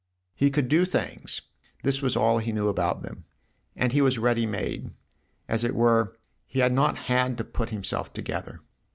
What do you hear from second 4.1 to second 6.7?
ready made, as it were he